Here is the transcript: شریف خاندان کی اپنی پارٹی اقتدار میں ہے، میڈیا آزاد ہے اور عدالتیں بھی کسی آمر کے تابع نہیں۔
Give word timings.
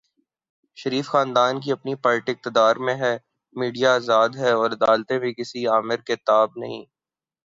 شریف 0.77 1.07
خاندان 1.07 1.59
کی 1.59 1.71
اپنی 1.71 1.93
پارٹی 1.95 2.31
اقتدار 2.31 2.75
میں 2.85 2.95
ہے، 2.95 3.13
میڈیا 3.55 3.93
آزاد 3.95 4.29
ہے 4.35 4.51
اور 4.51 4.71
عدالتیں 4.71 5.17
بھی 5.19 5.33
کسی 5.33 5.65
آمر 5.69 5.99
کے 6.07 6.15
تابع 6.25 6.59
نہیں۔ 6.59 6.83